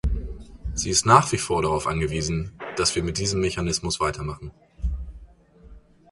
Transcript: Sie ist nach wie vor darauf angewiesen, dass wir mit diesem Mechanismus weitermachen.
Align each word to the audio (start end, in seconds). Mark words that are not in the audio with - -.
Sie 0.73 0.89
ist 0.89 1.05
nach 1.05 1.31
wie 1.31 1.37
vor 1.37 1.61
darauf 1.61 1.85
angewiesen, 1.85 2.53
dass 2.75 2.95
wir 2.95 3.03
mit 3.03 3.19
diesem 3.19 3.39
Mechanismus 3.39 3.99
weitermachen. 3.99 4.49